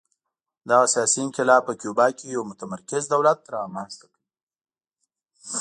[0.69, 4.21] دغه سیاسي انقلاب په کیوبا کې یو متمرکز دولت رامنځته کړ